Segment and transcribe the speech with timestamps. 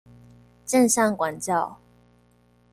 [0.65, 1.77] 正向管教